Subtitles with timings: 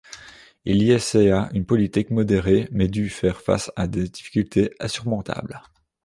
[0.65, 5.61] Il y essaya une politique modérée, mais dut faire face à des difficultés insurmontables.